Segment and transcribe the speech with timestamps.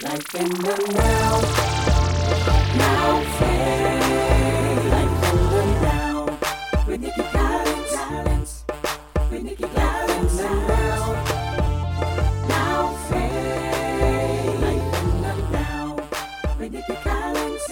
[0.00, 1.40] Life in the now.
[2.76, 4.84] Now faith.
[4.92, 6.38] Life in the now.
[6.86, 8.64] With Nikki Collins.
[9.28, 11.14] With Nikki Collins now.
[12.48, 14.60] Now faith.
[14.62, 15.86] Life in the now.
[16.60, 17.66] With Nikki Collins.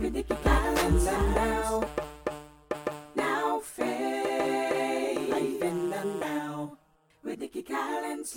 [0.00, 1.84] With Nikki Collins now.
[3.14, 5.28] Now faith.
[5.28, 6.78] Life in the now.
[7.22, 8.34] With Nikki Collins.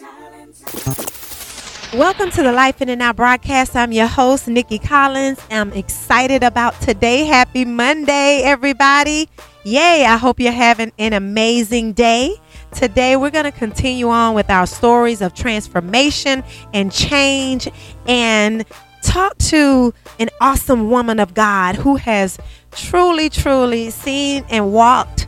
[1.96, 3.76] Welcome to the Life in the Now broadcast.
[3.76, 5.40] I'm your host, Nikki Collins.
[5.50, 7.26] I'm excited about today.
[7.26, 9.27] Happy Monday, everybody.
[9.63, 12.36] Yay, I hope you're having an amazing day.
[12.76, 16.44] Today, we're going to continue on with our stories of transformation
[16.76, 17.68] and change
[18.05, 18.66] and
[19.02, 22.38] talk to an awesome woman of God who has
[22.71, 25.27] truly, truly seen and walked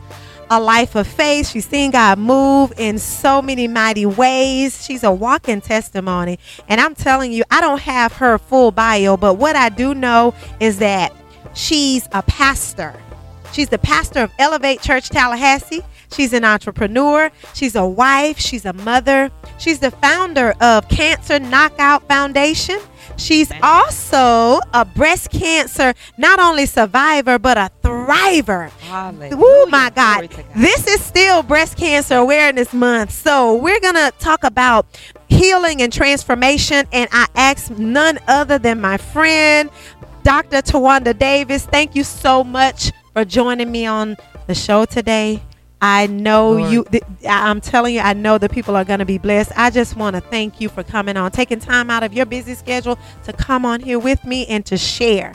[0.52, 1.48] a life of faith.
[1.48, 4.84] She's seen God move in so many mighty ways.
[4.84, 6.38] She's a walking testimony.
[6.68, 10.34] And I'm telling you, I don't have her full bio, but what I do know
[10.60, 11.14] is that
[11.54, 12.94] she's a pastor.
[13.54, 15.80] She's the pastor of Elevate Church Tallahassee.
[16.10, 17.30] She's an entrepreneur.
[17.54, 18.38] She's a wife.
[18.38, 19.30] She's a mother.
[19.58, 22.78] She's the founder of Cancer Knockout Foundation.
[23.16, 28.70] She's also a breast cancer, not only survivor, but a thriver.
[28.90, 30.30] Oh my God.
[30.30, 30.44] God.
[30.56, 33.12] This is still Breast Cancer Awareness Month.
[33.12, 34.86] So we're going to talk about
[35.28, 36.86] healing and transformation.
[36.92, 39.70] And I ask none other than my friend,
[40.22, 40.62] Dr.
[40.62, 41.64] Tawanda Davis.
[41.66, 44.16] Thank you so much for joining me on
[44.46, 45.40] the show today.
[45.82, 46.72] I know Lord.
[46.72, 49.52] you, th- I'm telling you, I know the people are going to be blessed.
[49.56, 52.54] I just want to thank you for coming on, taking time out of your busy
[52.54, 55.34] schedule to come on here with me and to share.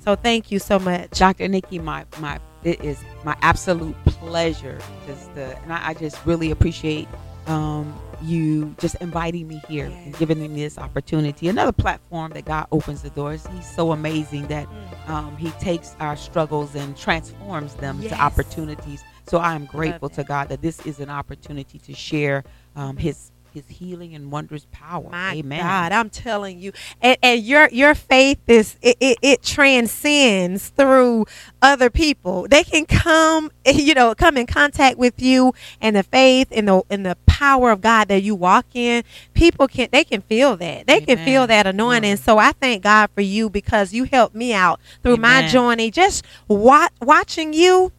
[0.00, 1.10] So thank you so much.
[1.18, 1.48] Dr.
[1.48, 4.78] Nikki, my my it is my absolute pleasure.
[5.06, 7.08] Just the, and I, I just really appreciate
[7.46, 11.48] um, you just inviting me here and giving me this opportunity.
[11.48, 13.46] Another platform that God opens the doors.
[13.54, 15.10] He's so amazing that Mm.
[15.10, 18.12] um, He takes our struggles and transforms them Yes.
[18.12, 19.02] to opportunities.
[19.26, 20.24] So I am grateful to.
[20.24, 22.44] God that this is an opportunity to share
[22.76, 25.08] um, His His healing and wondrous power.
[25.10, 25.60] My Amen.
[25.60, 31.26] God, I'm telling you, and, and your your faith is it, it, it transcends through
[31.62, 32.46] other people.
[32.48, 36.82] They can come, you know, come in contact with you, and the faith and the
[36.90, 39.04] and the power of God that you walk in.
[39.34, 40.86] People can they can feel that.
[40.86, 42.16] They can feel that anointing.
[42.16, 42.16] Glory.
[42.16, 45.90] So I thank God for you because you helped me out through my journey.
[45.90, 47.92] Just wa- watching you.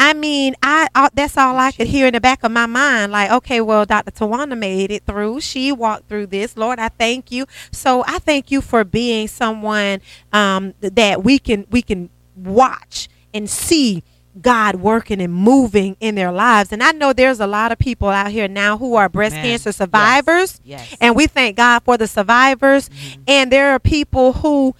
[0.00, 3.12] I mean, I uh, that's all I could hear in the back of my mind.
[3.12, 4.10] Like, okay, well, Dr.
[4.10, 5.42] Tawana made it through.
[5.42, 6.56] She walked through this.
[6.56, 7.44] Lord, I thank you.
[7.70, 10.00] So I thank you for being someone
[10.32, 14.02] um, that we can we can watch and see
[14.40, 16.72] God working and moving in their lives.
[16.72, 19.44] And I know there's a lot of people out here now who are breast Amen.
[19.50, 20.60] cancer survivors.
[20.64, 20.96] Yes.
[21.00, 22.88] And we thank God for the survivors.
[22.88, 23.18] Mhm.
[23.28, 24.74] And there are people who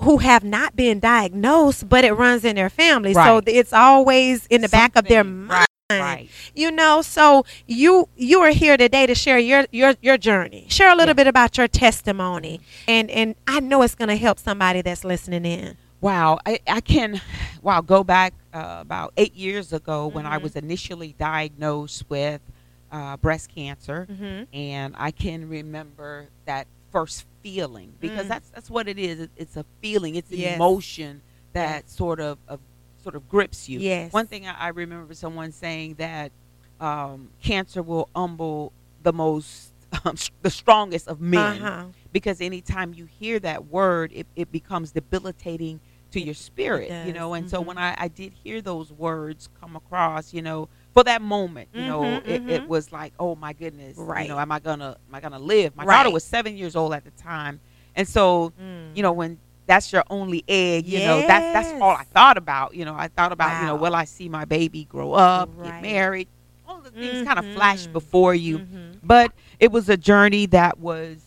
[0.00, 3.14] who have not been diagnosed, but it runs in their family.
[3.14, 5.50] So it's always in the back of their mind.
[5.50, 5.66] Right.
[6.00, 6.28] Right.
[6.54, 10.66] You know, so you you are here today to share your your your journey.
[10.70, 11.12] Share a little Yeah.
[11.14, 12.60] bit about your testimony.
[12.88, 15.76] And and I know it's going to help somebody that's listening in.
[16.00, 17.20] Wow, I, I can,
[17.62, 20.42] wow, go back uh, about eight years ago when I Mhm.
[20.42, 22.40] was initially diagnosed with
[22.90, 24.46] uh, breast cancer, Mhm.
[24.52, 28.28] and I can remember that first feeling because Mm.
[28.28, 29.20] that's that's what it is.
[29.20, 30.14] It, it's a feeling.
[30.16, 30.56] It's an Yes.
[30.56, 31.22] emotion
[31.52, 32.60] that sort of, of
[33.02, 33.80] sort of grips you.
[33.80, 34.12] Yes.
[34.12, 36.32] One thing I, I remember someone saying that
[36.80, 38.72] um, cancer will humble
[39.02, 39.72] the most,
[40.04, 41.84] um, the strongest of men Uh-huh.
[42.12, 45.80] because anytime you hear that word it, it becomes debilitating
[46.12, 47.66] to your spirit you know and so Mhm.
[47.66, 51.84] when I, I did hear those words come across you know for that moment you
[51.84, 54.22] know Mhm, it, it was like oh my goodness Right.
[54.22, 55.96] you know am i gonna am i gonna live my Right.
[55.98, 57.60] daughter was seven years old at the time
[57.96, 58.96] and so Mm.
[58.96, 62.74] you know when that's your only egg you know that's that's all i thought about
[62.74, 65.72] you know i thought about you know will i see my baby grow up Right.
[65.72, 66.28] get married
[66.68, 68.98] all the things kind of flash before you Mhm.
[69.02, 71.22] but it was a journey that was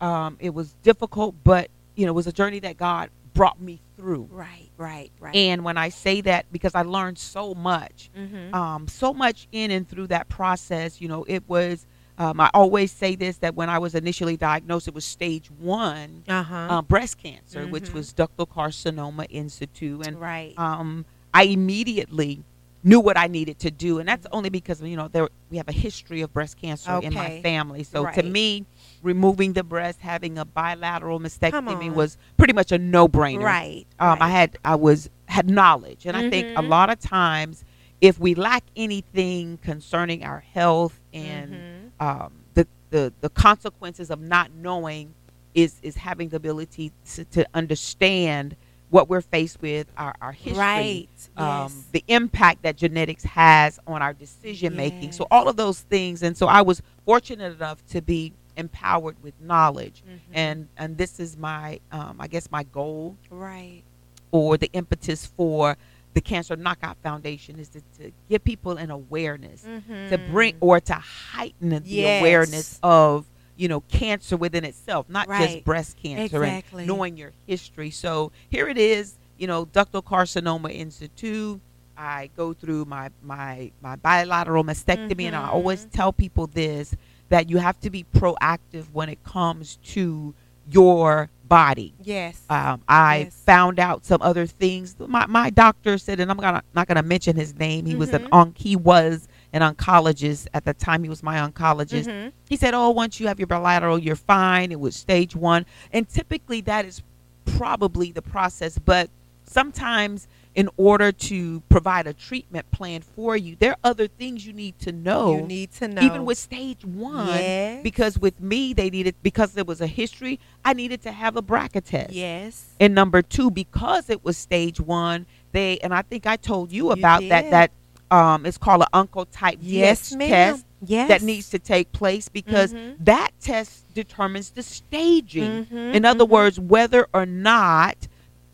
[0.00, 3.80] um, it was difficult but you know it was a journey that god brought me
[3.96, 5.34] through Right, right, right.
[5.34, 8.52] and when i say that because i learned so much Mhm.
[8.54, 11.86] um, so much in and through that process you know it was
[12.18, 16.24] um, i always say this that when i was initially diagnosed it was stage one
[16.28, 16.54] uh-huh.
[16.72, 17.94] uh, breast cancer which Mhm.
[17.94, 20.54] was ductal carcinoma in situ and right.
[20.58, 22.44] um, I immediately
[22.84, 25.68] knew what I needed to do, and that's only because you know there we have
[25.68, 27.84] a history of breast cancer in my family.
[27.84, 28.66] So to me,
[29.02, 33.42] removing the breast, having a bilateral mastectomy was pretty much a no-brainer.
[33.44, 33.86] right.
[33.98, 36.68] Um, I had I was had knowledge, and I think a Mhm.
[36.68, 37.64] lot of times
[38.00, 41.52] if we lack anything concerning our health and
[42.00, 42.04] Mhm.
[42.04, 45.14] um, the, the the consequences of not knowing
[45.54, 48.56] is is having the ability to, to understand
[48.92, 51.08] what we're faced with, our, our history, Right.
[51.38, 51.84] um, yes.
[51.92, 55.12] the impact that genetics has on our decision making.
[55.12, 59.32] So all of those things, and so I was fortunate enough to be empowered with
[59.40, 60.18] knowledge, Mhm.
[60.34, 63.82] and and this is my, um, I guess my goal right.
[64.30, 65.78] or the impetus for
[66.12, 70.92] the Cancer Knockout Foundation is to, to give people an awareness to bring or to
[70.92, 71.86] heighten the Mm-hmm.
[71.88, 72.20] Yes.
[72.20, 73.24] awareness of
[73.62, 75.48] you know cancer within itself not Right.
[75.52, 76.82] just breast cancer Exactly.
[76.82, 81.60] and knowing your history so here it is you know ductal carcinoma in situ
[81.96, 85.92] i go through my my my bilateral mastectomy and i always Mhm.
[85.92, 86.96] tell people this
[87.28, 90.34] that you have to be proactive when it comes to
[90.68, 92.42] your body Yes.
[92.50, 93.42] um, I Yes.
[93.46, 94.96] found out some other things.
[94.98, 97.84] My, my doctor said, and I'm gonna not gonna mention his name.
[97.84, 98.28] He was an Mhm.
[98.32, 101.02] on he was an oncologist at the time.
[101.02, 102.06] He was my oncologist.
[102.06, 102.32] Mhm.
[102.48, 106.08] He said, "Oh, once you have your bilateral, you're fine." It was stage one, and
[106.08, 107.02] typically that is
[107.44, 108.78] probably the process.
[108.78, 109.10] But
[109.44, 114.52] sometimes, in order to provide a treatment plan for you, there are other things you
[114.52, 115.36] need to know.
[115.38, 116.02] you need to know.
[116.02, 117.82] even with stage one, yes.
[117.82, 120.38] because with me they needed because there was a history.
[120.64, 122.12] I needed to have a BRCA test.
[122.12, 122.66] yes.
[122.80, 126.86] And number two, because it was stage one, they and I think I told you
[126.86, 127.50] You about that.
[127.50, 127.70] That
[128.12, 131.08] um, it's called an Oncotype Yes, DX test Yes.
[131.08, 132.96] that needs to take place because Mhm.
[133.00, 135.66] that test determines the staging.
[135.66, 136.28] Mhm, In other mhm.
[136.28, 137.96] words, whether or not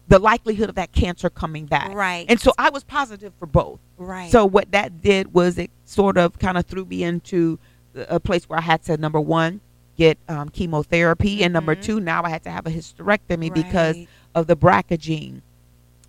[0.08, 1.92] the likelihood of that cancer coming back.
[1.94, 2.24] Right.
[2.28, 3.78] And so I was positive for both.
[3.98, 4.30] right.
[4.30, 7.58] So what that did was it sort of kind of threw me into
[8.08, 9.60] a place where I had to number one
[9.96, 11.82] get um, chemotherapy, and number Mhm.
[11.82, 13.96] two now I had to have a hysterectomy because
[14.36, 15.42] of the BRCA gene.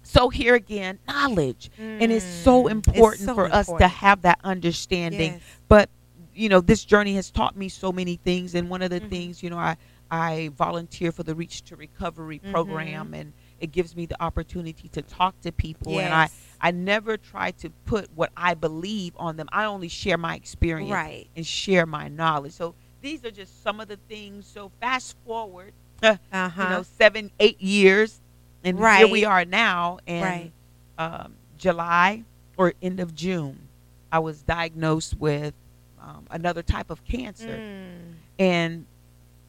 [0.10, 2.72] So here again, knowledge, and it's so Mm.
[2.72, 5.34] important so for us to have that understanding.
[5.34, 5.42] Yes.
[5.68, 5.90] But
[6.34, 9.10] you know, this journey has taught me so many things, and one of the Mhm.
[9.10, 9.78] things, you know, I
[10.12, 12.52] I volunteer for the Reach to Recovery Mhm.
[12.52, 16.30] program, and it gives me the opportunity to talk to people, and I
[16.60, 19.48] I never try to put what I believe on them.
[19.52, 21.30] I only share my experience Right.
[21.36, 22.54] and share my knowledge.
[22.54, 24.48] So these are just some of the things.
[24.48, 26.64] So fast forward, uh, Uh-huh.
[26.64, 28.22] you know, seven, eight years,
[28.64, 30.00] and here we are now.
[30.06, 30.52] in Right.
[30.98, 32.24] um, July
[32.58, 33.68] or end of June,
[34.12, 35.54] I was diagnosed with
[36.02, 37.58] um, another type of cancer.
[37.62, 38.14] Mm.
[38.40, 38.86] And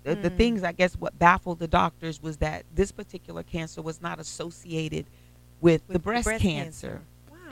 [0.02, 0.36] the, the Mm.
[0.36, 5.06] things, I guess, what baffled the doctors was that this particular cancer was not associated
[5.60, 7.02] with, the With breast, cancer.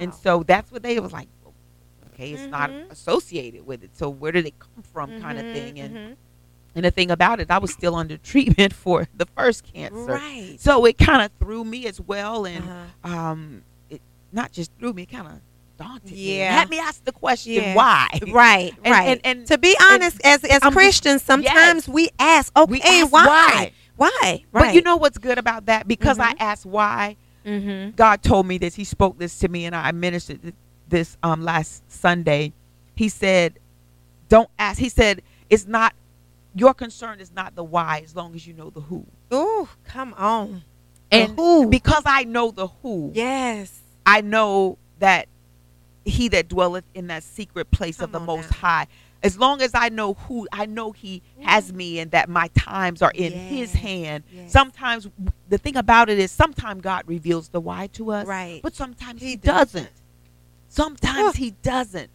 [0.00, 0.18] And Wow.
[0.22, 1.28] so that's what they was like,
[2.12, 2.90] okay, it's not Mhm.
[2.90, 3.96] associated with it.
[3.96, 5.78] So where did it come from, kind of thing.
[5.80, 6.16] And mhm.
[6.74, 9.96] And the thing about it, I was still under treatment for the first cancer.
[10.04, 10.56] right.
[10.58, 13.14] So it kind of threw me as well, and Uh-huh.
[13.14, 14.00] um, it
[14.32, 15.40] not just threw me, kind of
[15.78, 16.38] daunted me.
[16.38, 16.52] Yeah.
[16.58, 17.76] Had me ask the question, Yes.
[17.76, 18.08] why?
[18.32, 19.08] Right, And- right.
[19.08, 23.12] and- and- to be honest, as as I'm- Christians, sometimes we ask, okay, We ask
[23.12, 23.22] why?
[23.24, 23.72] why.
[23.96, 24.44] Why?
[24.52, 25.88] But you know what's good about that?
[25.88, 26.40] Because I Mhm.
[26.40, 27.90] asked why, mm-hmm.
[27.96, 28.76] God told me this.
[28.76, 30.52] He spoke this to me, and I ministered
[30.88, 32.52] this um last Sunday.
[32.94, 33.58] He said,
[34.28, 35.94] "Don't ask." He said, "It's not
[36.58, 37.20] your concern.
[37.20, 40.64] Is not the why, as long as you know the who." Ooh, come on.
[41.10, 41.68] And who.
[41.68, 43.80] because I know the who, yes.
[44.04, 45.26] I know that
[46.04, 48.56] He that dwelleth in that secret place of the Most now.
[48.58, 48.86] High.
[49.22, 51.76] As long as I know who, I know He has mm.
[51.76, 54.24] me, and that my times are in His hand.
[54.30, 54.52] yes.
[54.52, 55.08] Sometimes
[55.48, 58.60] the thing about it is, sometimes God reveals the why to us, Right.
[58.62, 59.84] But sometimes He He, doesn't.
[59.84, 59.92] doesn't.
[60.68, 61.36] Sometimes.
[61.36, 62.10] He doesn't.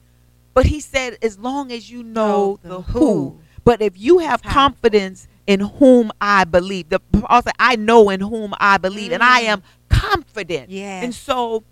[0.53, 2.99] But He said, as long as you know the the, who.
[2.99, 3.39] who.
[3.63, 8.53] But if you have confidence in whom I believe, the said, I know in whom
[8.59, 9.47] I believe, and I Mm.
[9.47, 10.69] am confident.
[10.69, 11.01] Yeah.
[11.03, 11.63] And so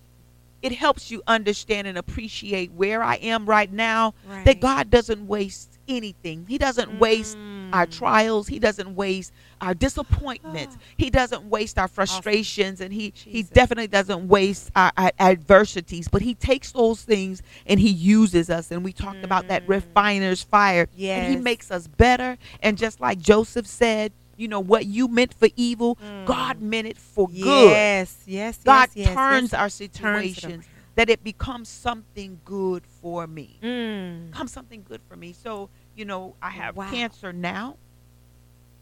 [0.62, 4.14] it helps you understand and appreciate where I am right now.
[4.26, 4.46] Right.
[4.46, 6.46] That God doesn't waste anything.
[6.48, 7.38] He doesn't waste
[7.74, 7.98] our Mm.
[7.98, 8.48] trials.
[8.48, 9.32] He doesn't waste
[9.62, 10.78] our disappointments.
[10.98, 16.08] he doesn't waste our frustrations, and he he definitely doesn't waste our, our adversities.
[16.08, 18.72] But he takes those things and he uses us.
[18.72, 19.70] And we talked about that Mm.
[19.70, 20.88] refiner's fire.
[21.00, 22.38] And he makes us better.
[22.62, 26.26] And just like Joseph said, you know what you meant for evil, Mm.
[26.26, 27.72] God meant it for good.
[27.72, 29.54] Yes, yes, God yes, yes, turns yes.
[29.54, 33.60] our Turns it situations that it becomes something good for me.
[33.64, 34.32] Mm.
[34.32, 35.34] Becomes something good for me.
[35.34, 36.90] So, you know, I have Wow.
[36.90, 37.78] cancer now,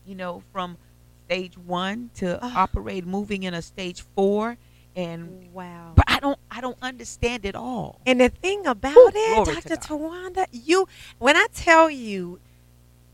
[0.06, 0.78] you know, from
[1.26, 2.64] stage one to Ah.
[2.64, 4.58] operate moving in a stage four.
[4.96, 5.94] And Wow.
[5.96, 8.02] but I don't I don't understand it all.
[8.06, 9.78] And the thing about Whew, it, Dr.
[9.78, 10.88] Tawanda, you
[11.20, 12.40] when I tell you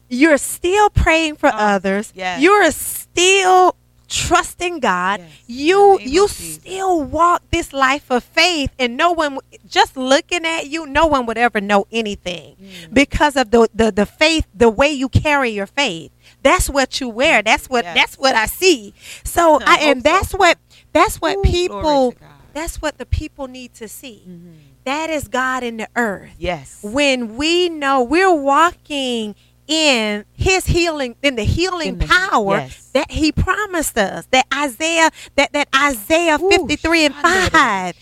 [0.07, 2.41] you're still praying for Oh, others, yes.
[2.41, 3.75] you're still
[4.07, 5.29] trusting God, Yes.
[5.47, 9.97] you In the name you still walk this life of faith, and no one just
[9.97, 12.93] looking at you, no one would ever know anything Mm.
[12.93, 16.11] because of the, the the faith, the way you carry your faith.
[16.43, 17.41] That's what you wear.
[17.41, 17.95] That's what Yes.
[17.95, 18.93] that's what I see.
[19.23, 20.11] So I I, and hope so.
[20.13, 20.57] that's what
[20.93, 22.13] that's what Ooh, people
[22.53, 24.23] that's what the people need to see.
[24.27, 24.53] Mhm.
[24.85, 26.77] That is God in the earth Yes.
[26.83, 29.35] when we know we're walking
[29.67, 32.89] in his healing in the healing In the- power yes.
[32.93, 37.93] that he promised us that isaiah that that isaiah Ooh, 53 and 5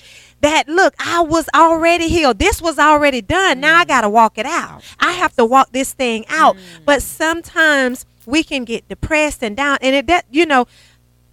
[0.42, 2.38] that look i was already healed.
[2.38, 3.62] This was already done.
[3.62, 4.84] Now i gotta walk it out.
[5.00, 6.58] I have to walk this thing out.
[6.58, 6.86] Mm.
[6.86, 10.66] but sometimes we can get depressed and down and it that you know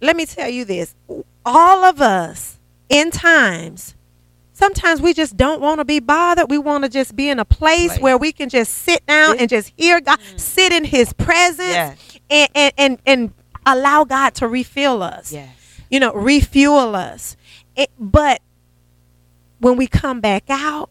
[0.01, 0.95] let me tell you this.
[1.45, 2.57] All of us
[2.89, 3.95] in times
[4.61, 6.49] sometimes we just don't want to be bothered.
[6.49, 7.99] We want to just be in a place Place.
[7.99, 10.39] where we can just sit down and just hear God, mm.
[10.39, 12.19] sit in His presence, Yes.
[12.29, 13.33] and, and and and
[13.65, 15.33] allow God to refill us.
[15.33, 15.49] Yes.
[15.89, 17.35] You know, refuel us.
[17.75, 18.41] It, but
[19.59, 20.89] when we come back out,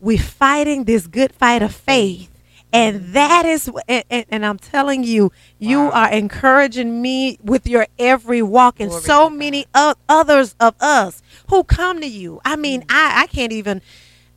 [0.00, 2.30] we're fighting this good fight of faith.
[2.74, 5.90] And that is, and, and, and I'm telling you, you Wow.
[5.92, 11.22] are encouraging me with your every walk, and Glory so many o- others of us
[11.48, 12.40] who come to you.
[12.44, 12.86] I mean, Mm.
[12.90, 13.80] I, I can't even,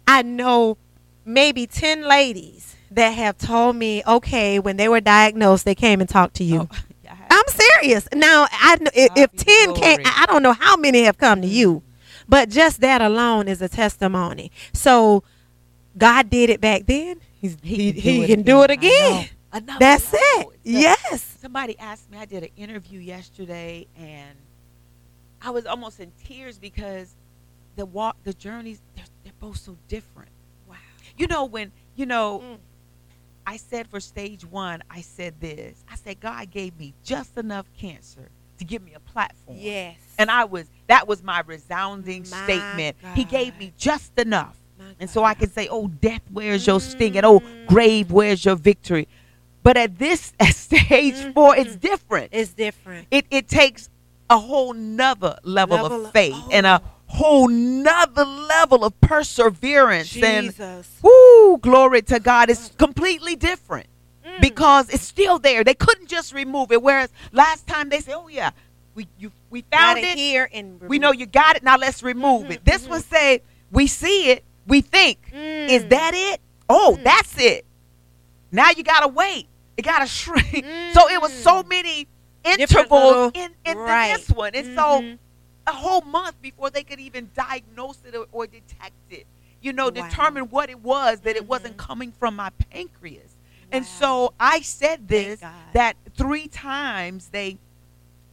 [0.07, 0.77] I know
[1.25, 6.09] maybe 10 ladies that have told me, okay, when they were diagnosed, they came and
[6.09, 6.69] talked to you.
[6.71, 6.77] Oh,
[7.29, 8.07] I'm serious.
[8.13, 10.01] Now, I if, if ten can't.
[10.05, 11.83] I I don't know how many have come to you,
[12.29, 14.51] but just that alone is a testimony.
[14.73, 15.23] So,
[15.97, 17.19] God did it back then.
[17.39, 19.29] He's, he he, can do it I again.
[19.51, 20.51] Another That's level.
[20.51, 20.59] it.
[20.63, 21.37] It's Yes.
[21.41, 22.17] Somebody asked me.
[22.17, 24.35] I did an interview yesterday, and
[25.41, 27.15] I was almost in tears because
[27.75, 30.31] the walk, the journeys, they're, they're both so different.
[30.67, 30.75] Wow.
[31.17, 32.39] You know when you know.
[32.43, 32.57] Mm.
[33.49, 35.85] I said for stage one, I said this.
[35.89, 39.57] I said God gave me just enough cancer to give me a platform.
[39.57, 39.95] Yes.
[40.19, 42.97] And I was that was my resounding My statement.
[43.15, 44.57] He gave me just enough.
[44.99, 48.55] And so I can say, "Oh, death, where's your sting?" and "Oh, grave, where's your
[48.55, 49.07] victory?"
[49.63, 52.29] But at this at stage four, it's different.
[52.31, 53.07] It's different.
[53.11, 53.89] It it takes
[54.29, 56.89] a whole nother level, Level of faith and a oh.
[57.07, 60.15] whole nother level of perseverance.
[60.21, 60.89] And Jesus.
[61.01, 62.49] woo, glory to God!
[62.49, 63.87] It's completely different
[64.25, 64.41] Mm.
[64.41, 65.63] because it's still there.
[65.63, 66.81] They couldn't just remove it.
[66.81, 68.49] Whereas last time they said, "Oh yeah,
[68.93, 70.17] we you we found Got it.
[70.17, 71.63] here and We know you got it.
[71.63, 72.89] Now let's remove Mhm, it." This mhm.
[72.89, 74.43] one say, "We see it.
[74.67, 75.89] We think." Is Mm.
[75.89, 76.41] that it?
[76.69, 77.03] Oh, Mm.
[77.03, 77.65] that's it.
[78.51, 79.47] Now you gotta wait.
[79.77, 80.65] It gotta shrink.
[80.93, 81.69] So it was so Mm.
[81.69, 82.07] many
[82.43, 84.15] intervals little- in, in right.
[84.17, 84.55] this one.
[84.55, 85.19] And so Mhm.
[85.67, 89.27] a whole month before they could even diagnose it or, or detect it.
[89.61, 90.07] You know, Wow.
[90.07, 91.87] determine what it was that it wasn't Mhm.
[91.87, 93.35] coming from my pancreas.
[93.71, 95.41] And so I said this
[95.73, 97.57] that three times they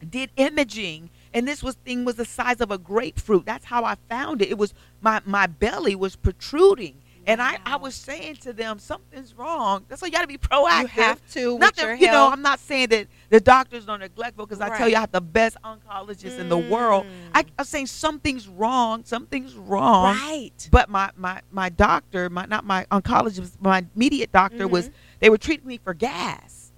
[0.08, 3.44] did imaging and this was thing was the size of a grapefruit.
[3.44, 4.48] That's how I found it.
[4.48, 4.72] It was
[5.02, 6.96] my my belly was protruding.
[7.26, 9.86] And I, I was saying to them, something's wrong.
[9.88, 10.80] That's why you got to be proactive.
[10.82, 12.32] You have to Nothing, you know, health.
[12.34, 15.22] I'm not saying that the doctors are neglectful because I tell you I have the
[15.22, 17.06] best oncologists in the world.
[17.34, 17.48] I, Mm.
[17.60, 19.04] I'm saying something's wrong.
[19.06, 20.16] Something's wrong.
[20.20, 20.68] right.
[20.70, 24.92] But my, my, my doctor, my not my oncologist, my immediate doctor was Mhm.
[25.20, 26.72] they were treating me for gas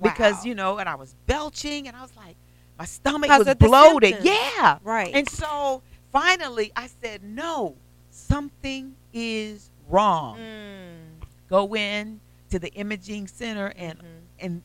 [0.00, 2.36] because you know, and I was belching and I was like,
[2.78, 4.18] my stomach was bloated.
[4.22, 4.78] Yeah.
[4.84, 5.12] Right.
[5.14, 5.82] And so
[6.12, 7.74] finally, I said, no,
[8.10, 10.38] something is wrong.
[10.38, 11.26] Mm.
[11.48, 12.20] Go in
[12.50, 14.04] to the imaging center and Mhm.
[14.40, 14.62] and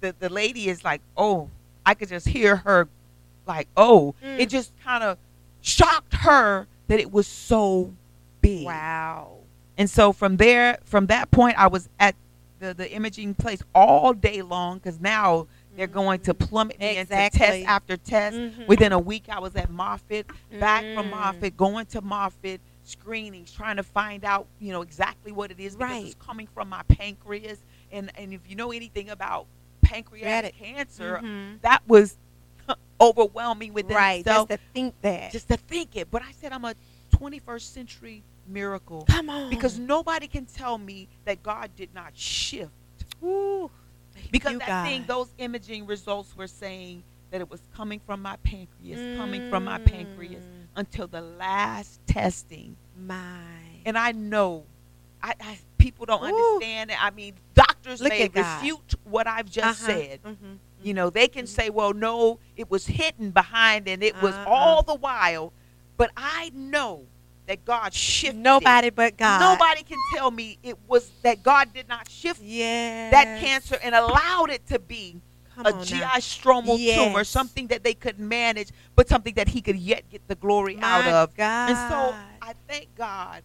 [0.00, 1.48] the, the lady is like, oh,
[1.86, 2.88] I could just hear her
[3.46, 4.38] like, oh, Mm.
[4.40, 5.18] it just kind of
[5.60, 7.92] shocked her that it was so
[8.40, 8.66] big.
[8.66, 9.38] Wow.
[9.78, 12.14] And so from there, from that point, I was at
[12.58, 17.10] the, the imaging place all day long because now they're going to plummet me into
[17.14, 18.36] test after test.
[18.36, 18.66] Mhm.
[18.68, 20.26] Within a week, I was at Moffitt,
[20.58, 21.10] back from Mm.
[21.10, 25.76] Moffitt, going to Moffitt, screenings, trying to find out, you know, exactly what it is
[25.76, 26.06] because Right.
[26.06, 27.58] it's coming from my pancreas.
[27.90, 29.46] And and if you know anything about
[29.82, 31.60] pancreatic cancer, Mhm.
[31.62, 32.16] that was
[33.00, 34.20] overwhelming within Right.
[34.20, 34.48] itself.
[34.48, 35.32] Just to think that.
[35.32, 36.10] just to think it.
[36.10, 36.74] But I said I'm a
[37.10, 39.48] 21st century miracle come on.
[39.50, 42.72] because nobody can tell me that God did not shift.
[43.22, 43.70] Ooh,
[44.14, 48.22] thank Because you, that thing, those imaging results were saying that it was coming from
[48.22, 49.84] my pancreas, coming from my Mm.
[49.84, 50.44] pancreas
[50.76, 52.76] until the last testing.
[52.96, 53.82] My.
[53.84, 54.64] And I know,
[55.22, 56.26] I, I people don't Ooh.
[56.26, 57.02] understand it.
[57.02, 58.62] I mean, doctors Look may at God.
[58.62, 59.92] refute what I've just Uh-huh.
[59.92, 60.22] said.
[60.22, 60.58] Mhm.
[60.82, 64.44] You know, they can say, well, no, it was hidden behind and it was Uh-uh.
[64.46, 65.52] all the while.
[65.96, 67.06] But I know
[67.52, 68.40] that God shifted.
[68.40, 69.38] Nobody but God.
[69.40, 73.10] Nobody can tell me it was that God did not shift Yeah.
[73.10, 75.20] that cancer and allowed it to be
[75.54, 76.08] Come a GI now.
[76.14, 77.28] stromal tumor, Yes.
[77.28, 81.06] something that they could manage, but something that he could yet get the glory out
[81.06, 81.36] of.
[81.36, 81.68] God.
[81.68, 83.42] And so I thank God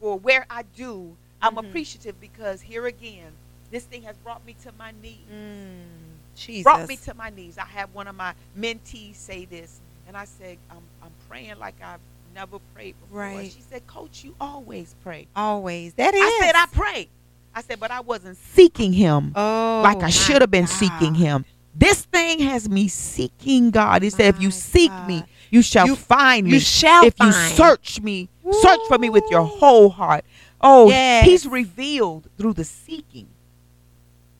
[0.00, 1.14] for where I do.
[1.42, 1.68] I'm Mhm.
[1.68, 3.32] appreciative because here again,
[3.70, 5.18] this thing has brought me to my knees.
[5.30, 6.62] Mm, Jesus.
[6.62, 7.58] Brought me to my knees.
[7.58, 11.74] I had one of my mentees say this, and I said, I'm, I'm praying like
[11.82, 12.00] I've
[12.34, 13.20] never prayed before.
[13.20, 13.52] Right.
[13.52, 15.26] She said, Coach, you always pray.
[15.36, 15.94] Always.
[15.94, 16.20] That is.
[16.22, 17.08] I said, I pray.
[17.54, 21.44] I said, but I wasn't seeking him Oh, like I should have been seeking him.
[21.74, 24.02] This thing has me seeking God.
[24.02, 26.54] He said, if you My seek me, you shall You- find me.
[26.54, 28.28] You shall if you search me,
[28.62, 30.24] search for me with your whole heart.
[30.60, 31.24] Oh, Yes.
[31.26, 33.26] he's revealed through the seeking.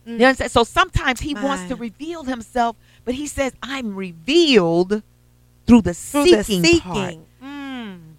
[0.07, 0.19] Mm.
[0.19, 0.51] You understand?
[0.51, 5.03] So sometimes he wants to reveal himself, but he says, I'm revealed
[5.67, 7.25] through the through seeking, the seeking.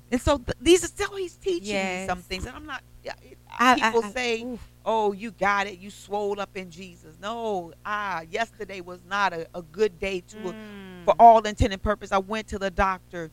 [0.08, 0.12] Mm.
[0.12, 2.02] And so th- these are still he's teaching Yes.
[2.02, 2.46] me some things.
[2.46, 4.60] And I'm not, I- I- people I- say, oof.
[4.84, 5.78] oh, you got it.
[5.78, 7.16] You swole up in Jesus.
[7.20, 11.04] No, ah, yesterday was not a, a good day to Mm.
[11.04, 12.12] for all intent and purpose.
[12.12, 13.30] I went to the doctor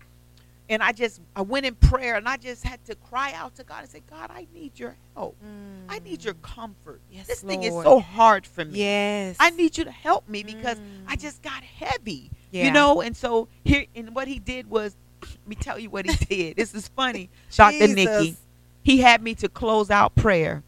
[0.70, 3.64] and I just I went in prayer and I just had to cry out to
[3.64, 5.36] God and say, God, I need your help.
[5.90, 7.02] I need your comfort.
[7.12, 8.80] Yes, this thing is so hard for me.
[8.80, 9.36] Yes.
[9.40, 11.22] I need you to help me because I Mm.
[11.22, 12.32] just got heavy.
[12.52, 12.66] Yeah.
[12.66, 16.06] You know, and so here and what he did was let me tell you what
[16.06, 16.58] he did.
[16.58, 17.88] This is funny, Dr.
[17.88, 18.36] Nikki.
[18.84, 20.64] He had me to close out prayer.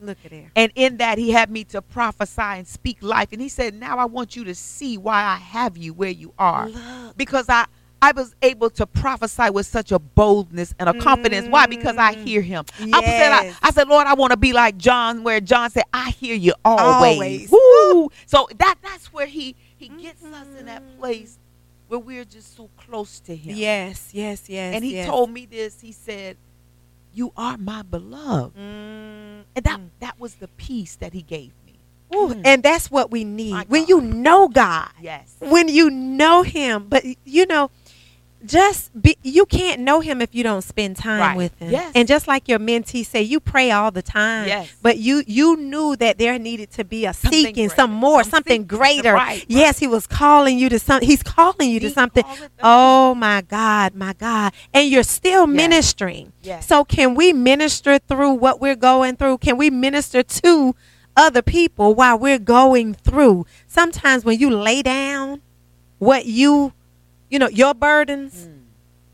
[0.00, 0.50] Look at there.
[0.56, 3.28] And in that, he had me to prophesy and speak life.
[3.32, 6.32] And he said, Now I want you to see why I have you where you
[6.38, 6.68] are.
[6.68, 7.16] Look.
[7.16, 7.66] Because I,
[8.00, 11.46] I was able to prophesy with such a boldness and a confidence.
[11.48, 11.66] Why?
[11.66, 12.24] Because I Mm.
[12.24, 12.64] hear him.
[12.80, 15.84] I, said, I, I said, Lord, I want to be like John, where John said,
[15.94, 17.52] I hear you always.
[17.52, 18.10] Always.
[18.26, 20.98] So that that's where he, he gets us in that Mhm.
[20.98, 21.38] place
[21.92, 23.54] where we're just so close to him.
[23.54, 24.74] Yes, yes, yes.
[24.74, 25.06] And he yes.
[25.08, 25.78] told me this.
[25.80, 26.38] He said,
[27.12, 28.56] You are my beloved.
[28.56, 29.88] Mm, And that, mm.
[30.00, 31.74] that was the peace that he gave me.
[32.14, 32.42] Ooh, Mm.
[32.44, 33.68] And that's what we need.
[33.68, 35.34] When you know God, Yes.
[35.38, 37.70] when you know Him, but you know,
[38.46, 41.36] just be, you can't know Him if you don't spend time Right.
[41.36, 41.70] with Him.
[41.70, 41.92] Yes.
[41.94, 44.48] And just like your mentee say, you pray all the time.
[44.48, 44.72] Yes.
[44.82, 47.74] But you you knew that there needed to be a Something seeking, greater.
[47.74, 49.14] some more, Some something greater.
[49.14, 51.00] Right, Yes, He was calling you to some.
[51.02, 52.24] He's calling you to something.
[52.62, 54.52] Oh my God, my God.
[54.74, 55.56] And you're still Yes.
[55.56, 56.32] ministering.
[56.42, 56.66] Yes.
[56.66, 59.38] So can we minister through what we're going through?
[59.38, 60.74] Can we minister to
[61.16, 63.46] other people while we're going through?
[63.66, 65.40] Sometimes when you lay down
[65.98, 66.72] what you,
[67.32, 68.58] you know, your burdens, Mm.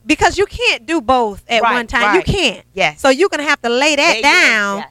[0.05, 2.17] because you can't do both at Right, one time.
[2.17, 2.65] You can't.
[2.75, 3.01] Yes.
[3.01, 4.85] So you're going to have to lay that Lay down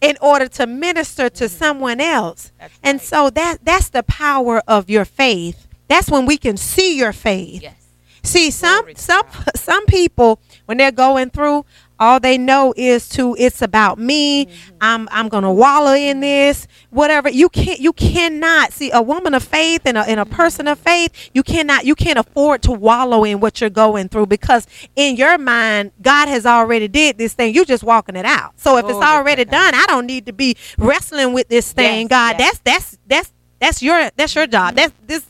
[0.00, 1.50] in order to minister to Mhm.
[1.62, 2.52] someone else.
[2.60, 3.06] That's And right.
[3.08, 5.66] so that that's the power of your faith.
[5.88, 7.62] That's when we can see your faith.
[7.62, 7.74] yes.
[8.22, 11.64] See, some some some people when they're going through,
[12.04, 14.46] all they know is to it's about me.
[14.46, 14.76] Mm-hmm.
[14.80, 16.68] I'm I'm gonna wallow in this.
[16.90, 20.68] Whatever you can't you cannot see a woman of faith and a, and a person
[20.68, 21.30] of faith.
[21.32, 25.38] You cannot you can't afford to wallow in what you're going through because in your
[25.38, 27.54] mind God has already did this thing.
[27.54, 28.52] You're just walking it out.
[28.60, 32.02] So if it's already done, I don't need to be wrestling with this thing.
[32.02, 32.60] Yes, God, yes.
[32.64, 34.74] that's that's that's that's your that's your job.
[34.74, 35.24] That's this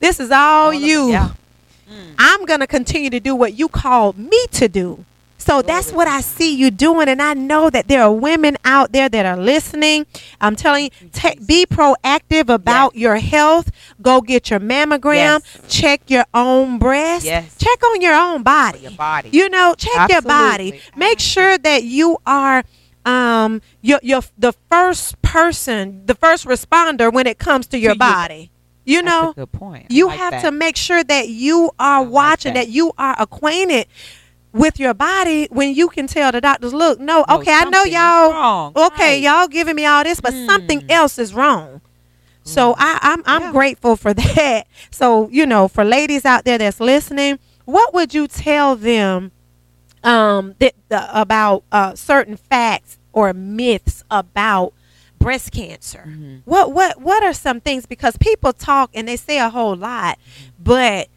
[0.00, 1.08] this is all, it, you.
[1.88, 2.14] Mm.
[2.18, 5.04] I'm going to continue to do what you called me to do.
[5.38, 7.08] So that's what I see you doing.
[7.08, 10.06] And I know that there are women out there that are listening.
[10.40, 13.70] I'm telling you, you, be proactive about your health.
[14.00, 15.42] Go get your mammogram.
[15.44, 15.60] Yes.
[15.68, 17.26] Check your own breast.
[17.26, 17.56] Yes.
[17.58, 18.78] Check on your own body.
[18.80, 19.28] your body.
[19.32, 20.80] You know, check your body.
[20.96, 22.64] Make sure that you are
[23.04, 27.98] um your your the first person, the first responder when it comes to your you.
[27.98, 28.50] body.
[28.86, 29.86] You That's know, good point.
[29.90, 30.42] I you like have that.
[30.42, 32.66] to make sure that you are like watching, that.
[32.66, 32.72] that.
[32.72, 33.86] you are acquainted
[34.54, 37.82] with your body when you can tell the doctors, look, no, No, okay, I know
[37.84, 39.22] y'all, okay, Right.
[39.22, 40.90] y'all giving me all this, but something Mm.
[40.90, 41.80] else is wrong.
[42.44, 42.76] So Mm.
[42.78, 43.52] I, I'm I'm Yeah.
[43.52, 44.66] grateful for that.
[44.90, 49.32] So you know, for ladies out there that's listening, what would you tell them
[50.04, 54.72] um, that the, about uh, certain facts or myths about
[55.18, 56.04] breast cancer?
[56.06, 56.42] Mhm.
[56.44, 60.18] What what what are some things because people talk and they say a whole lot,
[60.62, 61.08] but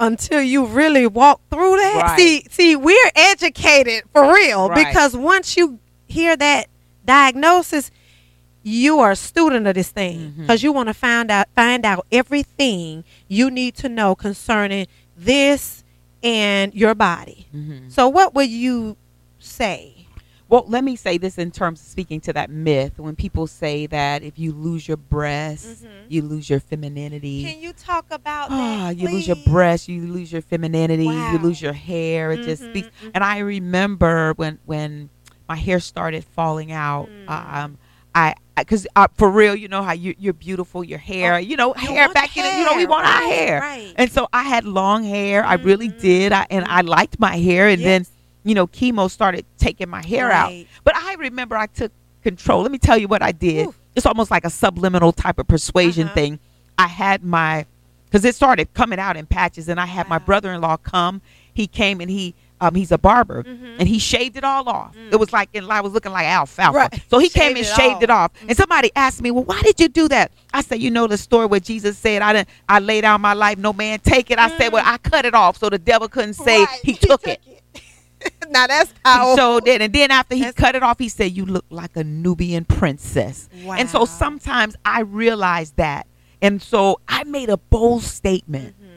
[0.00, 2.18] until you really walk through that, Right.
[2.18, 4.86] see see we're educated for real Right.
[4.86, 6.66] because once you hear that
[7.04, 7.90] diagnosis,
[8.62, 12.06] you are a student of this thing because you want to find out find out
[12.10, 15.84] everything you need to know concerning this
[16.22, 17.46] and your body.
[17.54, 17.92] Mhm.
[17.92, 18.96] So what would you
[19.38, 19.93] say?
[20.54, 22.92] Well, let me say this in terms of speaking to that myth.
[23.00, 25.88] When people say that if you lose your breast, Mhm.
[26.06, 27.42] you lose your femininity.
[27.42, 28.96] Can you talk about Ah, that?
[28.96, 31.32] you lose your breast, you lose your femininity, Wow.
[31.32, 32.30] you lose your hair.
[32.30, 32.88] It just Mhm, speaks.
[33.02, 33.10] mhm.
[33.14, 35.10] And I remember when when
[35.48, 37.08] my hair started falling out.
[37.10, 37.28] Mm.
[37.64, 37.78] Um,
[38.14, 41.56] I because uh, for real, you know how you, you're beautiful, your hair, Oh, you
[41.56, 43.92] know, you hair back the in, it, you know, we hair, want our hair, right.
[43.96, 45.44] and so I had long hair.
[45.44, 48.10] I really did, I, and I liked my hair, and then Yes.
[48.44, 50.52] You know, chemo started taking my hair out.
[50.84, 52.62] But I remember I took control.
[52.62, 53.68] Let me tell you what I did.
[53.68, 53.78] Oof.
[53.96, 56.14] It's almost like a subliminal type of persuasion Uh-huh.
[56.14, 56.38] thing.
[56.78, 57.66] I had my
[58.06, 61.20] because it started coming out in patches, and I had my brother-in-law come.
[61.52, 63.76] He came and he um he's a barber, Mhm.
[63.80, 64.94] and he shaved it all off.
[64.94, 65.12] Mm.
[65.12, 66.76] It was like and I was looking like alfalfa.
[66.76, 67.02] Right.
[67.10, 68.32] So he came and it shaved it off.
[68.34, 68.48] Mm.
[68.48, 71.18] And somebody asked me, "Well, why did you do that?" I said, "You know the
[71.18, 74.38] story where Jesus said, I didn't I laid down my life, no man take it."
[74.38, 76.66] I said, "Well, I cut it off so the devil couldn't say Mm.
[76.66, 76.80] Right.
[76.84, 77.40] he took it."
[78.50, 79.36] now that's powerful.
[79.36, 81.96] showed it, and then after he That's- cut it off, he said, "You look like
[81.96, 83.74] a Nubian princess." Wow.
[83.74, 86.06] And so sometimes I realized that,
[86.42, 88.90] and so I made a bold statement Mm-hmm,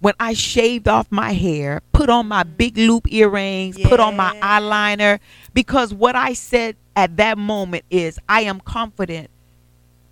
[0.00, 4.38] when I shaved off my hair, put on my big loop earrings, put on my
[4.42, 5.18] eyeliner,
[5.54, 9.30] because what I said at that moment is, I am confident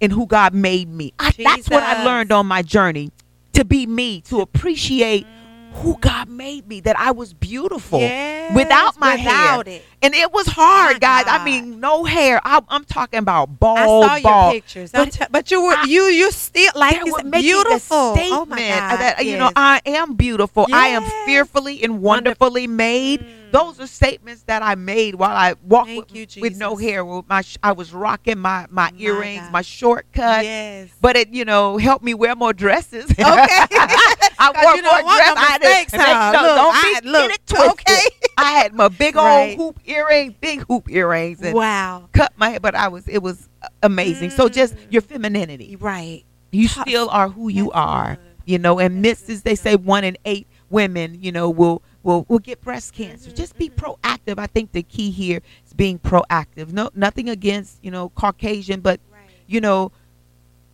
[0.01, 1.12] in who God made me.
[1.19, 3.11] I, that's what I learned on my journey
[3.53, 5.27] to be me, to appreciate
[5.74, 9.76] who God made me, that I was beautiful Yes, without my without hair.
[9.76, 9.84] it.
[10.02, 11.24] And it was hard, My guys.
[11.24, 11.40] God.
[11.40, 12.40] I mean, no hair.
[12.44, 13.78] I, I'm talking about bald.
[14.04, 14.92] I bald, saw your pictures.
[14.92, 17.42] But t- but you were I- you you still like They you were said, making
[17.50, 18.14] beautiful.
[18.14, 19.00] statement oh my God.
[19.00, 19.50] that you know.
[19.56, 20.66] I am beautiful.
[20.72, 23.20] I am fearfully and wonderfully made.
[23.20, 23.26] Mm.
[23.52, 27.04] Those are statements that I made while I walked with, you, with no hair.
[27.04, 29.52] With my I was rocking my my, My earrings, God.
[29.52, 30.44] my short cut.
[30.44, 30.88] yes.
[31.00, 33.04] But it, you know, helped me wear more dresses.
[33.10, 33.18] Okay.
[34.54, 35.35] I wore you more dresses.
[35.37, 36.33] I didn't- huh?
[36.33, 37.70] no, Look, don't I- be look, it twisted.
[37.72, 38.00] okay.
[38.38, 39.57] I had my big old Right.
[39.57, 42.09] hoop earrings, big hoop earrings, and wow.
[42.12, 42.61] cut my hair.
[42.61, 43.48] But I was, it was
[43.83, 44.30] amazing.
[44.30, 44.78] So just Mm.
[44.90, 46.24] your femininity, Right.
[46.50, 46.88] you Tough.
[46.88, 48.14] still are who you That's are.
[48.16, 48.24] good.
[48.46, 49.26] You know, and That's Mrs.
[49.28, 53.30] good They say one in eight women, you know, will will will get breast cancer.
[53.30, 53.76] Mhm, Just be mhm.
[53.76, 54.38] proactive.
[54.38, 56.70] I think the key here is being proactive.
[56.72, 59.20] No, nothing against you know Caucasian, but Right.
[59.46, 59.92] you know,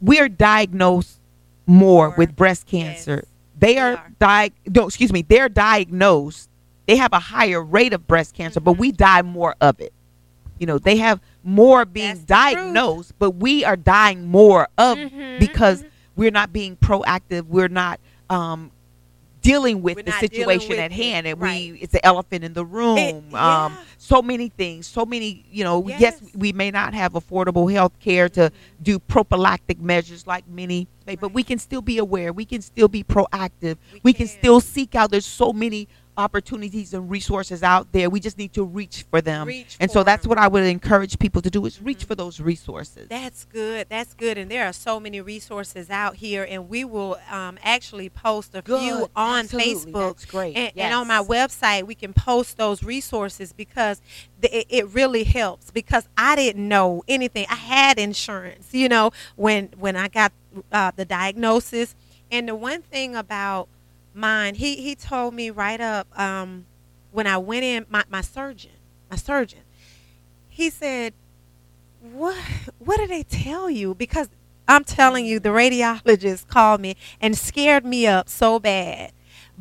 [0.01, 1.21] we're diagnosed
[1.67, 2.17] more More.
[2.17, 3.23] with breast cancer.
[3.25, 3.30] Yes,
[3.61, 4.11] they are, are.
[4.19, 6.49] di- no, excuse me, they're diagnosed.
[6.87, 8.79] They have a higher rate of breast cancer, but Mhm.
[8.79, 9.93] we die more of it.
[10.59, 15.39] You know, they have more being That's diagnosed, but we are dying more of Mhm,
[15.39, 15.87] because mhm.
[16.17, 17.47] we're not being proactive.
[17.47, 18.71] We're not um,
[19.43, 21.73] dealing with We're the situation with at hand, and right.
[21.73, 22.99] we it's the elephant in the room.
[22.99, 25.45] It- um, so many things, so many.
[25.51, 26.21] You know, yes, Yes.
[26.35, 28.51] we may not have affordable health care to
[28.83, 32.33] do prophylactic measures like many, may, but we can still be aware.
[32.33, 33.77] We can still be proactive.
[33.93, 34.27] We We, can.
[34.27, 34.39] can.
[34.39, 35.11] still seek out.
[35.11, 35.89] There's so many
[36.21, 38.09] opportunities and resources out there.
[38.09, 39.49] We just need to reach for them.
[39.49, 40.29] Reach and so that's that's 'em.
[40.31, 43.09] what I would encourage people to do is reach for those resources.
[43.09, 43.87] That's good.
[43.89, 44.37] That's good.
[44.37, 48.63] And there are so many resources out here, and we will um, actually post a
[48.63, 49.93] few on Absolutely.
[49.93, 50.09] Facebook.
[50.09, 50.57] That's great.
[50.57, 54.03] And, and on my website, we can post those resources because
[54.43, 55.71] it really helps.
[55.71, 57.47] Because I didn't know anything.
[57.49, 60.33] I had insurance, you know, when when I got
[60.71, 61.95] uh, the diagnosis.
[62.33, 63.69] And the one thing about
[64.15, 66.67] mine, he he told me right up um,
[67.11, 68.73] when I went in, my, my surgeon,
[69.11, 69.61] my surgeon,
[70.49, 71.15] he said,
[72.01, 72.37] "What
[72.79, 74.29] what did they tell you?" Because
[74.69, 79.13] I'm telling you, the radiologist called me and scared me up so bad.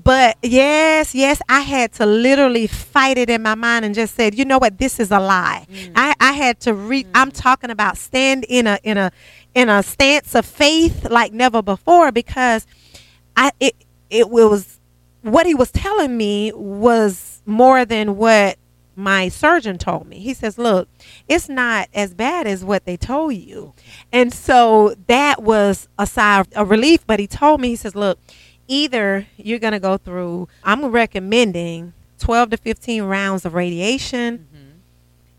[0.02, 4.38] But yes, yes, I had to literally fight it in my mind and just said,
[4.38, 5.66] you know what, this is a lie.
[5.70, 5.92] Mm.
[5.96, 7.08] I, I had to read.
[7.14, 9.12] I'm talking about stand in a in a
[9.56, 12.66] in a stance of faith like never before because
[13.36, 13.76] I it
[14.10, 14.80] it was
[15.22, 18.58] what he was telling me was more than what
[18.96, 20.20] my surgeon told me.
[20.20, 20.88] He says, "Look,
[21.28, 23.74] it's not as bad as what they told you."
[24.12, 27.96] And so that was a sigh of a relief, but he told me he says,
[27.96, 28.20] "Look,
[28.68, 34.80] either you're going to go through I'm recommending 12 to 15 rounds of radiation Mhm.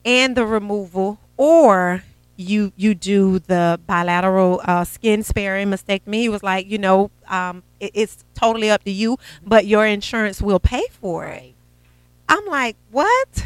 [0.04, 2.02] and the removal or
[2.40, 6.14] you you do the bilateral uh, skin sparing mastectomy.
[6.14, 10.40] He was like, you know, um, it, it's totally up to you, but your insurance
[10.40, 11.28] will pay for it.
[11.28, 11.54] Right.
[12.28, 13.44] I'm like, what?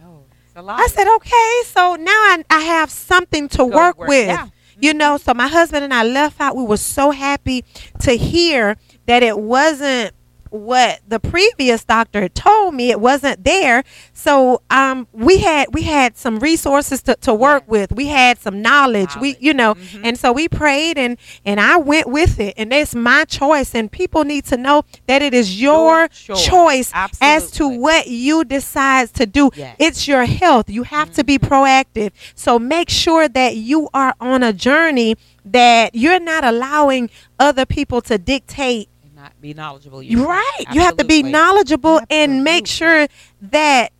[0.00, 0.80] No, it's a lot.
[0.80, 4.26] I said, okay, so now I, I have something to work, work- with.
[4.26, 4.48] yeah.
[4.80, 6.56] You know, so my husband and I left out.
[6.56, 7.64] We were so happy
[8.00, 8.76] to hear
[9.06, 10.12] that it wasn't
[10.54, 12.90] what the previous doctor told me.
[12.90, 13.82] It wasn't there.
[14.12, 17.90] So um, we had we had some resources to, to work with.
[17.92, 19.16] We had some knowledge.
[19.16, 20.00] We you know, Mhm.
[20.04, 22.54] and so we prayed and and I went with it.
[22.56, 23.74] And it's my choice.
[23.74, 26.46] And people need to know that it is your, Your choice.
[26.92, 29.50] choice as to what you decide to do.
[29.56, 29.74] Yes.
[29.80, 30.70] It's your health.
[30.70, 32.12] You have to be proactive.
[32.36, 38.00] So make sure that you are on a journey that you're not allowing other people
[38.02, 38.88] to dictate.
[39.24, 40.02] Not be knowledgeable.
[40.02, 40.28] Yourself.
[40.28, 40.64] right.
[40.72, 41.32] You have to be Absolutely.
[41.32, 43.06] knowledgeable and make sure
[43.40, 43.90] that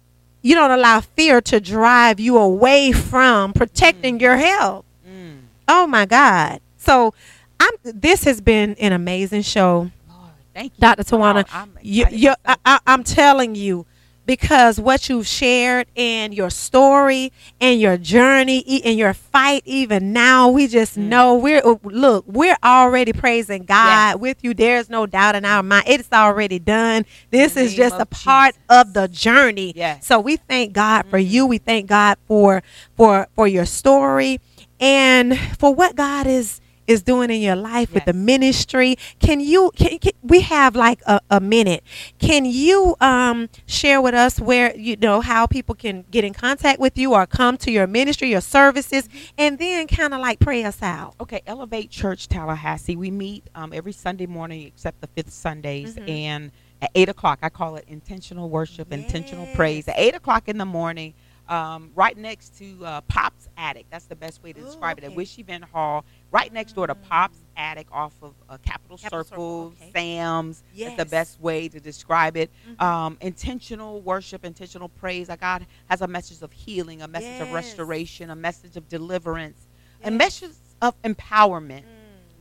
[0.43, 4.85] you don't allow fear to drive you away from protecting your health.
[5.09, 5.39] Mm.
[5.67, 6.61] Oh my God.
[6.77, 7.15] So
[7.59, 9.91] I'm this has been an amazing show.
[10.11, 11.05] Lord, thank you, Dr.
[11.05, 12.57] Tawana, Wow, I'm You, you, I.
[12.67, 13.87] I, I'm telling you,
[14.27, 20.49] because what you've shared and your story and your journey and your fight, even now,
[20.49, 21.09] we just Mm.
[21.09, 24.55] know we're uh, look, we're already praising God with you.
[24.55, 27.05] There's no doubt in our mind; it's already done.
[27.31, 28.63] This is just a part Jesus.
[28.69, 29.73] of the journey.
[30.01, 31.31] So we thank God for Mhm.
[31.31, 31.47] you.
[31.47, 32.63] We thank God for
[32.97, 34.41] for for your story
[34.81, 38.97] and for what God is is doing in your life with the ministry.
[39.19, 41.83] Can you can, can we have like a, a minute?
[42.19, 46.81] Can you um share with us where you know how people can get in contact
[46.81, 50.65] with you or come to your ministry, your services, and then kind of like pray
[50.65, 51.15] us out?
[51.21, 52.97] Okay, Elevate Church Tallahassee.
[52.97, 56.09] We meet um, every Sunday morning except the fifth Sundays, Mhm.
[56.09, 57.39] and at eight o'clock.
[57.43, 59.89] I call it intentional worship, intentional praise.
[59.89, 61.15] At eight o'clock in the morning,
[61.49, 63.87] um, right next to uh, Pop's Attic.
[63.91, 65.05] That's the best way to Ooh, describe it.
[65.05, 65.17] At okay.
[65.17, 69.73] Wish Event Hall, right next door to Pop's Attic, off of uh, Capital, Capital Circle,
[69.73, 69.91] Circle, okay.
[69.93, 70.63] Sam's.
[70.79, 72.51] That's the best way to describe it.
[72.69, 72.83] Mhm.
[72.83, 75.29] Um, intentional worship, intentional praise.
[75.31, 79.67] Our God has a message of healing, a message of restoration, a message of deliverance,
[80.03, 80.53] a message
[80.83, 81.94] of empowerment Mm.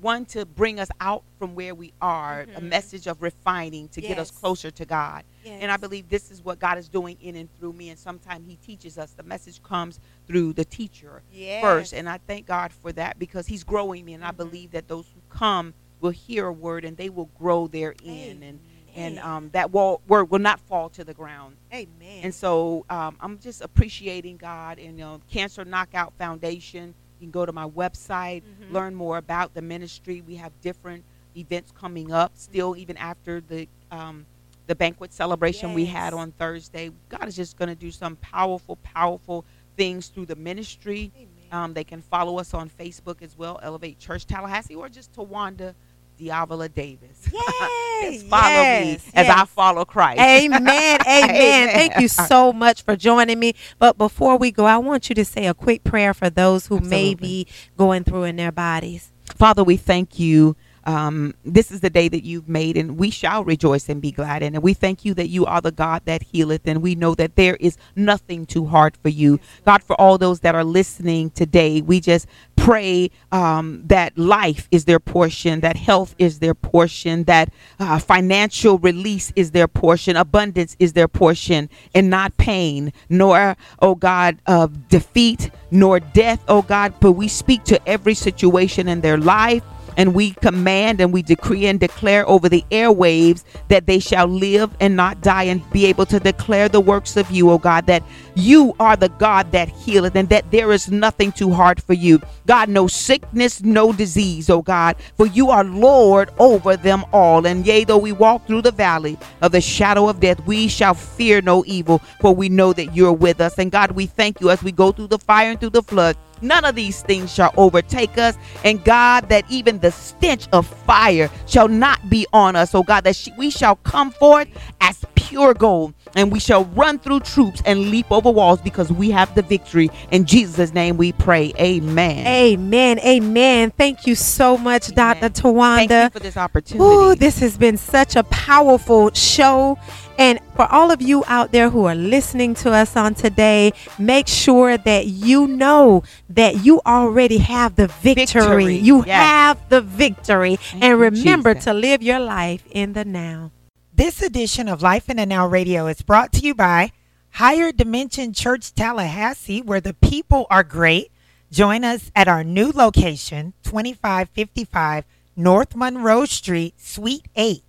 [0.03, 2.63] One to bring us out from where we are, a Mhm.
[2.63, 5.23] message of refining to get us closer to God.
[5.61, 7.89] And I believe this is what God is doing in and through me.
[7.89, 9.11] And sometimes He teaches us.
[9.13, 11.23] The message comes through the teacher
[11.61, 11.93] first.
[11.93, 14.13] And I thank God for that because He's growing me.
[14.13, 14.37] And I Mhm.
[14.37, 18.43] believe that those who come will hear a word and they will grow therein.
[18.43, 18.59] And,
[18.95, 21.55] and um, that wa- word will not fall to the ground.
[21.73, 22.19] Amen.
[22.23, 26.93] And so um, I'm just appreciating God and you know, Cancer Knockout Foundation.
[27.23, 28.73] You can go to my website, Mhm.
[28.73, 30.19] learn more about the ministry.
[30.21, 31.05] We have different
[31.37, 34.25] events coming up still, even after the um,
[34.67, 36.89] the banquet celebration we had on Thursday.
[37.09, 39.45] God is just going to do some powerful, powerful
[39.77, 41.11] things through the ministry.
[41.51, 45.75] Um, they can follow us on Facebook as well, Elevate Church Tallahassee, or just Tawanda
[46.19, 47.29] Diavola Davis.
[47.33, 50.19] Yay, just follow me yes, as I follow Christ.
[50.19, 50.61] Amen.
[50.63, 50.99] Amen.
[51.07, 51.69] Amen.
[51.69, 53.55] Thank you so much for joining me.
[53.79, 56.79] But before we go, I want you to say a quick prayer for those who
[56.79, 57.47] may be
[57.77, 59.11] going through in their bodies.
[59.35, 60.55] Father, we thank you.
[60.85, 64.43] Um, this is the day that you've made, and we shall rejoice and be glad
[64.43, 64.61] in it.
[64.61, 67.55] We thank you that you are the God that healeth, and we know that there
[67.55, 69.39] is nothing too hard for you.
[69.65, 72.27] God, for all those that are listening today, we just
[72.63, 78.77] pray um, that life is their portion, that health is their portion, that uh, financial
[78.77, 84.87] release is their portion, abundance is their portion, and not pain, nor, oh God, of
[84.87, 86.93] defeat, nor death, oh God.
[87.01, 89.63] But we speak to every situation in their life.
[89.97, 94.75] And we command and we decree and declare over the airwaves that they shall live
[94.79, 98.03] and not die and be able to declare the works of you, oh God, that
[98.35, 102.21] you are the God that healeth and that there is nothing too hard for you.
[102.47, 107.45] God, no sickness, no disease, oh God, for you are Lord over them all.
[107.45, 110.93] And yea, though we walk through the valley of the shadow of death, we shall
[110.93, 113.57] fear no evil, for we know that you're with us.
[113.57, 116.17] And God, we thank you as we go through the fire and through the flood.
[116.41, 118.37] None of these things shall overtake us.
[118.63, 122.73] And God, that even the stench of fire shall not be on us.
[122.75, 124.47] Oh God, that sh- we shall come forth
[124.81, 129.09] as pure gold and we shall run through troops and leap over walls because we
[129.11, 129.89] have the victory.
[130.11, 131.53] In Jesus' name we pray.
[131.59, 132.25] Amen.
[132.27, 132.99] Amen.
[132.99, 133.71] Amen.
[133.71, 135.19] Thank you so much, Amen.
[135.21, 135.29] Dr.
[135.41, 135.87] Tawanda.
[135.87, 136.83] Thank you for this opportunity.
[136.83, 139.77] Ooh, this has been such a powerful show.
[140.19, 144.27] And for all of you out there who are listening to us on today, make
[144.27, 148.23] sure that you know that you already have the victory.
[148.43, 149.07] Victory, You yes.
[149.07, 150.57] have the victory.
[150.57, 151.65] Thank and remember Jesus.
[151.65, 153.51] to live your life in the now.
[153.95, 156.91] This edition of Life in the Now Radio is brought to you by
[157.33, 161.11] Higher Dimension Church Tallahassee, where the people are great.
[161.51, 167.61] Join us at our new location, 2555 North Monroe Street, Suite 8,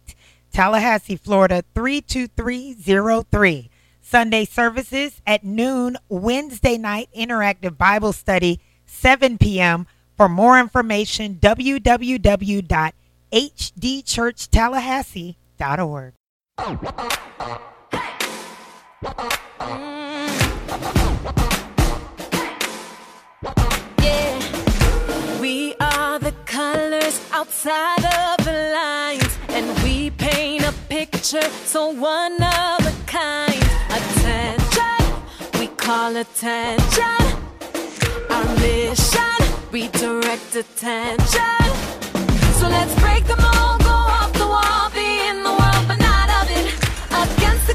[0.51, 3.71] Tallahassee, Florida 32303.
[4.01, 9.87] Sunday services at noon, Wednesday night interactive Bible study, 7 p.m.
[10.17, 11.39] For more information,
[15.59, 16.15] www.hdchurchtallahassee.org.
[24.01, 31.89] Yeah, we are the colors outside of the lines, and we paint a picture so
[31.89, 33.63] one of a kind.
[33.91, 37.05] Attention, we call attention.
[38.31, 39.21] Our mission,
[39.71, 41.41] redirect attention.
[42.59, 43.37] So let's break the
[44.63, 46.67] I'll be in the world, but not of it.
[47.11, 47.74] Against the